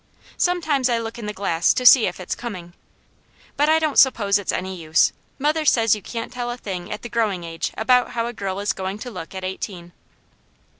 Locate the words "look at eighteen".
9.11-9.91